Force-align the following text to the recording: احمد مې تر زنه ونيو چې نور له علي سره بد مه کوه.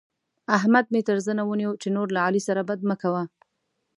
احمد 0.57 0.85
مې 0.93 1.01
تر 1.07 1.17
زنه 1.25 1.43
ونيو 1.45 1.71
چې 1.81 1.87
نور 1.95 2.07
له 2.15 2.19
علي 2.27 2.41
سره 2.47 2.61
بد 2.69 2.79
مه 2.89 2.95
کوه. 3.01 3.23